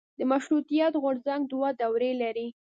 د 0.19 0.21
مشروطیت 0.31 0.93
غورځنګ 1.03 1.41
دوه 1.51 1.69
دورې 1.81 2.11
لري. 2.21 2.47